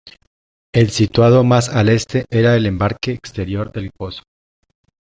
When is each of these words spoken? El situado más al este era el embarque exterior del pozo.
El 0.73 0.89
situado 0.89 1.43
más 1.43 1.69
al 1.69 1.87
este 1.87 2.25
era 2.31 2.55
el 2.55 2.65
embarque 2.65 3.11
exterior 3.11 3.71
del 3.71 3.91
pozo. 3.91 4.23